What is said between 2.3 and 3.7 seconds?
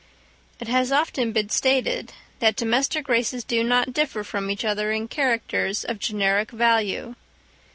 that domestic races do